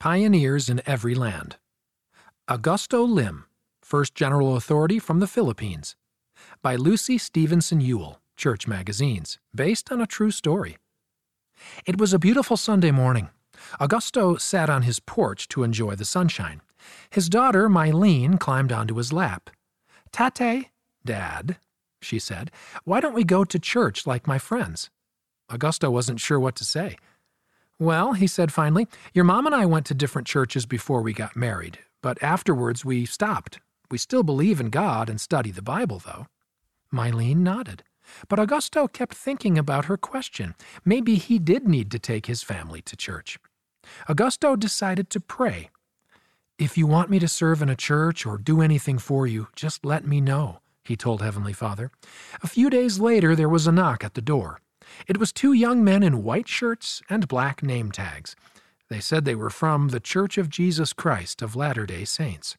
Pioneers 0.00 0.70
in 0.70 0.80
Every 0.86 1.14
Land. 1.14 1.56
Augusto 2.48 3.06
Lim, 3.06 3.44
First 3.82 4.14
General 4.14 4.56
Authority 4.56 4.98
from 4.98 5.20
the 5.20 5.26
Philippines. 5.26 5.94
By 6.62 6.74
Lucy 6.74 7.18
Stevenson 7.18 7.82
Ewell, 7.82 8.18
Church 8.34 8.66
Magazines, 8.66 9.38
based 9.54 9.92
on 9.92 10.00
a 10.00 10.06
true 10.06 10.30
story. 10.30 10.78
It 11.84 12.00
was 12.00 12.14
a 12.14 12.18
beautiful 12.18 12.56
Sunday 12.56 12.90
morning. 12.90 13.28
Augusto 13.78 14.40
sat 14.40 14.70
on 14.70 14.84
his 14.84 15.00
porch 15.00 15.48
to 15.48 15.64
enjoy 15.64 15.96
the 15.96 16.06
sunshine. 16.06 16.62
His 17.10 17.28
daughter, 17.28 17.68
Mylene, 17.68 18.40
climbed 18.40 18.72
onto 18.72 18.94
his 18.94 19.12
lap. 19.12 19.50
Tatay, 20.14 20.70
Dad, 21.04 21.58
she 22.00 22.18
said, 22.18 22.50
why 22.84 23.00
don't 23.00 23.12
we 23.12 23.22
go 23.22 23.44
to 23.44 23.58
church 23.58 24.06
like 24.06 24.26
my 24.26 24.38
friends? 24.38 24.88
Augusto 25.50 25.92
wasn't 25.92 26.20
sure 26.20 26.40
what 26.40 26.56
to 26.56 26.64
say. 26.64 26.96
Well, 27.80 28.12
he 28.12 28.26
said 28.26 28.52
finally, 28.52 28.86
your 29.14 29.24
mom 29.24 29.46
and 29.46 29.54
I 29.54 29.64
went 29.64 29.86
to 29.86 29.94
different 29.94 30.28
churches 30.28 30.66
before 30.66 31.00
we 31.00 31.14
got 31.14 31.34
married, 31.34 31.78
but 32.02 32.22
afterwards 32.22 32.84
we 32.84 33.06
stopped. 33.06 33.58
We 33.90 33.96
still 33.96 34.22
believe 34.22 34.60
in 34.60 34.68
God 34.68 35.08
and 35.08 35.18
study 35.18 35.50
the 35.50 35.62
Bible, 35.62 35.98
though. 35.98 36.26
Mylene 36.92 37.38
nodded. 37.38 37.82
But 38.28 38.38
Augusto 38.38 38.86
kept 38.92 39.14
thinking 39.14 39.56
about 39.56 39.86
her 39.86 39.96
question. 39.96 40.54
Maybe 40.84 41.14
he 41.14 41.38
did 41.38 41.66
need 41.66 41.90
to 41.92 41.98
take 41.98 42.26
his 42.26 42.42
family 42.42 42.82
to 42.82 42.96
church. 42.96 43.38
Augusto 44.06 44.58
decided 44.58 45.08
to 45.10 45.20
pray. 45.20 45.70
If 46.58 46.76
you 46.76 46.86
want 46.86 47.08
me 47.08 47.18
to 47.18 47.28
serve 47.28 47.62
in 47.62 47.70
a 47.70 47.76
church 47.76 48.26
or 48.26 48.36
do 48.36 48.60
anything 48.60 48.98
for 48.98 49.26
you, 49.26 49.48
just 49.56 49.86
let 49.86 50.06
me 50.06 50.20
know, 50.20 50.60
he 50.84 50.96
told 50.96 51.22
Heavenly 51.22 51.54
Father. 51.54 51.90
A 52.42 52.46
few 52.46 52.68
days 52.68 53.00
later, 53.00 53.34
there 53.34 53.48
was 53.48 53.66
a 53.66 53.72
knock 53.72 54.04
at 54.04 54.12
the 54.12 54.20
door. 54.20 54.60
It 55.06 55.18
was 55.18 55.32
two 55.32 55.52
young 55.52 55.82
men 55.84 56.02
in 56.02 56.22
white 56.22 56.48
shirts 56.48 57.02
and 57.08 57.28
black 57.28 57.62
name 57.62 57.90
tags. 57.92 58.36
They 58.88 59.00
said 59.00 59.24
they 59.24 59.34
were 59.34 59.50
from 59.50 59.88
the 59.88 60.00
Church 60.00 60.36
of 60.36 60.48
Jesus 60.48 60.92
Christ 60.92 61.42
of 61.42 61.54
Latter 61.54 61.86
day 61.86 62.04
Saints. 62.04 62.56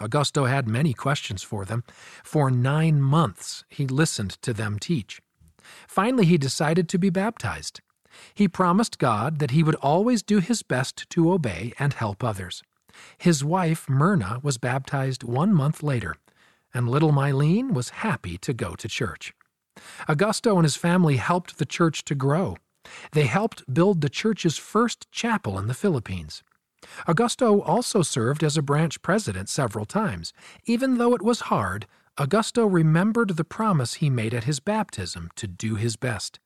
Augusto 0.00 0.48
had 0.48 0.68
many 0.68 0.92
questions 0.92 1.42
for 1.42 1.64
them. 1.64 1.84
For 2.22 2.50
nine 2.50 3.00
months, 3.00 3.64
he 3.68 3.86
listened 3.86 4.40
to 4.42 4.52
them 4.52 4.78
teach. 4.78 5.20
Finally, 5.88 6.26
he 6.26 6.38
decided 6.38 6.88
to 6.88 6.98
be 6.98 7.10
baptized. 7.10 7.80
He 8.34 8.48
promised 8.48 8.98
God 8.98 9.38
that 9.38 9.50
he 9.50 9.62
would 9.62 9.74
always 9.76 10.22
do 10.22 10.38
his 10.38 10.62
best 10.62 11.08
to 11.10 11.32
obey 11.32 11.72
and 11.78 11.92
help 11.92 12.22
others. 12.22 12.62
His 13.18 13.44
wife, 13.44 13.88
Myrna, 13.88 14.40
was 14.42 14.58
baptized 14.58 15.22
one 15.22 15.52
month 15.52 15.82
later, 15.82 16.16
and 16.72 16.88
little 16.88 17.12
Mylene 17.12 17.72
was 17.72 18.00
happy 18.00 18.38
to 18.38 18.52
go 18.52 18.74
to 18.74 18.88
church. 18.88 19.34
Augusto 20.08 20.56
and 20.56 20.64
his 20.64 20.76
family 20.76 21.16
helped 21.16 21.58
the 21.58 21.66
church 21.66 22.04
to 22.04 22.14
grow. 22.14 22.56
They 23.12 23.26
helped 23.26 23.72
build 23.72 24.00
the 24.00 24.08
church's 24.08 24.56
first 24.56 25.10
chapel 25.10 25.58
in 25.58 25.66
the 25.66 25.74
Philippines. 25.74 26.42
Augusto 27.08 27.66
also 27.66 28.02
served 28.02 28.44
as 28.44 28.56
a 28.56 28.62
branch 28.62 29.02
president 29.02 29.48
several 29.48 29.84
times. 29.84 30.32
Even 30.64 30.98
though 30.98 31.14
it 31.14 31.22
was 31.22 31.40
hard, 31.40 31.86
Augusto 32.18 32.66
remembered 32.66 33.30
the 33.30 33.44
promise 33.44 33.94
he 33.94 34.08
made 34.08 34.32
at 34.32 34.44
his 34.44 34.60
baptism 34.60 35.30
to 35.36 35.46
do 35.46 35.74
his 35.74 35.96
best. 35.96 36.38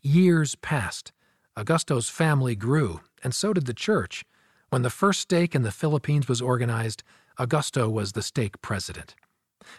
Years 0.00 0.56
passed. 0.56 1.12
Augusto's 1.56 2.08
family 2.08 2.56
grew, 2.56 3.00
and 3.22 3.34
so 3.34 3.52
did 3.52 3.66
the 3.66 3.74
church. 3.74 4.24
When 4.70 4.82
the 4.82 4.90
first 4.90 5.20
stake 5.20 5.54
in 5.54 5.62
the 5.62 5.70
Philippines 5.70 6.28
was 6.28 6.42
organized, 6.42 7.02
Augusto 7.38 7.90
was 7.90 8.12
the 8.12 8.22
stake 8.22 8.60
president. 8.62 9.14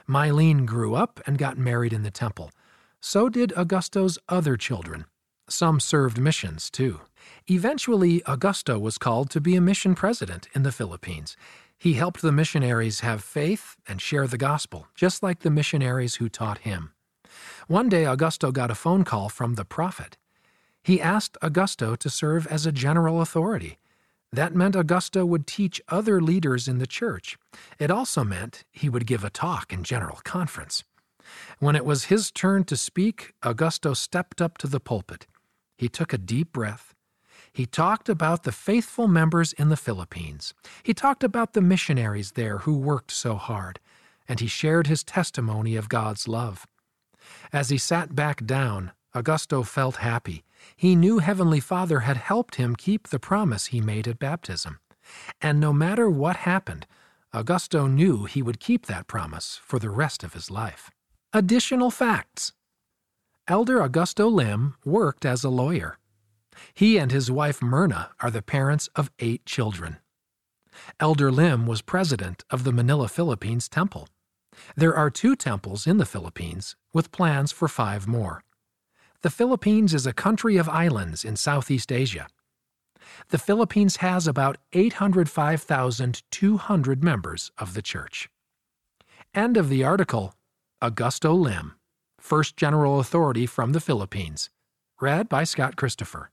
Mylene 0.07 0.65
grew 0.65 0.95
up 0.95 1.19
and 1.25 1.37
got 1.37 1.57
married 1.57 1.93
in 1.93 2.03
the 2.03 2.11
temple. 2.11 2.51
So 3.09 3.29
did 3.29 3.53
Augusto's 3.55 4.19
other 4.27 4.57
children. 4.57 5.05
Some 5.47 5.79
served 5.79 6.19
missions, 6.19 6.69
too. 6.69 6.99
Eventually, 7.49 8.19
Augusto 8.27 8.81
was 8.81 8.97
called 8.97 9.29
to 9.29 9.39
be 9.39 9.55
a 9.55 9.61
mission 9.61 9.95
president 9.95 10.49
in 10.53 10.63
the 10.63 10.73
Philippines. 10.73 11.37
He 11.77 11.93
helped 11.93 12.21
the 12.21 12.33
missionaries 12.33 12.99
have 12.99 13.23
faith 13.23 13.77
and 13.87 14.01
share 14.01 14.27
the 14.27 14.37
gospel, 14.37 14.87
just 14.93 15.23
like 15.23 15.39
the 15.39 15.49
missionaries 15.49 16.15
who 16.15 16.27
taught 16.27 16.57
him. 16.69 16.91
One 17.67 17.87
day, 17.87 18.03
Augusto 18.03 18.51
got 18.51 18.71
a 18.71 18.75
phone 18.75 19.05
call 19.05 19.29
from 19.29 19.55
the 19.55 19.63
prophet. 19.63 20.17
He 20.83 20.99
asked 20.99 21.37
Augusto 21.41 21.95
to 21.95 22.09
serve 22.09 22.45
as 22.47 22.65
a 22.65 22.73
general 22.73 23.21
authority. 23.21 23.77
That 24.33 24.53
meant 24.53 24.75
Augusto 24.75 25.25
would 25.25 25.47
teach 25.47 25.79
other 25.87 26.19
leaders 26.19 26.67
in 26.67 26.79
the 26.79 26.85
church. 26.85 27.37
It 27.79 27.89
also 27.89 28.25
meant 28.25 28.65
he 28.69 28.89
would 28.89 29.07
give 29.07 29.23
a 29.23 29.29
talk 29.29 29.71
in 29.71 29.85
general 29.85 30.19
conference. 30.25 30.83
When 31.59 31.75
it 31.75 31.85
was 31.85 32.05
his 32.05 32.31
turn 32.31 32.63
to 32.65 32.77
speak, 32.77 33.33
Augusto 33.43 33.95
stepped 33.95 34.41
up 34.41 34.57
to 34.59 34.67
the 34.67 34.79
pulpit. 34.79 35.27
He 35.77 35.89
took 35.89 36.13
a 36.13 36.17
deep 36.17 36.51
breath. 36.51 36.93
He 37.51 37.65
talked 37.65 38.09
about 38.09 38.43
the 38.43 38.51
faithful 38.51 39.07
members 39.07 39.53
in 39.53 39.69
the 39.69 39.77
Philippines. 39.77 40.53
He 40.83 40.93
talked 40.93 41.23
about 41.23 41.53
the 41.53 41.61
missionaries 41.61 42.33
there 42.33 42.59
who 42.59 42.77
worked 42.77 43.11
so 43.11 43.35
hard. 43.35 43.79
And 44.27 44.39
he 44.39 44.47
shared 44.47 44.87
his 44.87 45.03
testimony 45.03 45.75
of 45.75 45.89
God's 45.89 46.27
love. 46.27 46.67
As 47.53 47.69
he 47.69 47.77
sat 47.77 48.13
back 48.13 48.45
down, 48.45 48.91
Augusto 49.15 49.65
felt 49.65 49.97
happy. 49.97 50.43
He 50.75 50.95
knew 50.95 51.19
Heavenly 51.19 51.59
Father 51.59 52.01
had 52.01 52.17
helped 52.17 52.55
him 52.55 52.75
keep 52.75 53.07
the 53.07 53.19
promise 53.19 53.67
he 53.67 53.81
made 53.81 54.07
at 54.07 54.19
baptism. 54.19 54.79
And 55.41 55.59
no 55.59 55.73
matter 55.73 56.09
what 56.09 56.37
happened, 56.37 56.85
Augusto 57.33 57.87
knew 57.87 58.25
he 58.25 58.41
would 58.41 58.59
keep 58.59 58.85
that 58.85 59.07
promise 59.07 59.59
for 59.63 59.79
the 59.79 59.89
rest 59.89 60.23
of 60.23 60.33
his 60.33 60.51
life. 60.51 60.91
Additional 61.33 61.91
facts 61.91 62.53
Elder 63.49 63.79
Augusto 63.79 64.31
Lim 64.31 64.75
worked 64.85 65.25
as 65.25 65.43
a 65.43 65.49
lawyer. 65.49 65.97
He 66.73 66.97
and 66.97 67.11
his 67.11 67.29
wife 67.29 67.61
Myrna 67.61 68.11
are 68.21 68.31
the 68.31 68.41
parents 68.41 68.87
of 68.95 69.11
eight 69.19 69.45
children. 69.45 69.97
Elder 71.01 71.29
Lim 71.29 71.67
was 71.67 71.81
president 71.81 72.45
of 72.49 72.63
the 72.63 72.71
Manila, 72.71 73.09
Philippines 73.09 73.67
Temple. 73.67 74.07
There 74.77 74.95
are 74.95 75.09
two 75.09 75.35
temples 75.35 75.85
in 75.85 75.97
the 75.97 76.05
Philippines, 76.05 76.77
with 76.93 77.11
plans 77.11 77.51
for 77.51 77.67
five 77.67 78.07
more. 78.07 78.41
The 79.21 79.29
Philippines 79.29 79.93
is 79.93 80.07
a 80.07 80.13
country 80.13 80.55
of 80.55 80.69
islands 80.69 81.25
in 81.25 81.35
Southeast 81.35 81.91
Asia. 81.91 82.27
The 83.29 83.37
Philippines 83.37 83.97
has 83.97 84.27
about 84.27 84.59
805,200 84.71 87.03
members 87.03 87.51
of 87.57 87.73
the 87.73 87.81
church. 87.81 88.29
End 89.35 89.57
of 89.57 89.67
the 89.67 89.83
article 89.83 90.33
Augusto 90.79 91.33
Lim, 91.35 91.73
First 92.19 92.55
General 92.55 92.99
Authority 92.99 93.47
from 93.47 93.73
the 93.73 93.79
Philippines. 93.79 94.51
Read 95.01 95.27
by 95.27 95.43
Scott 95.43 95.75
Christopher. 95.75 96.29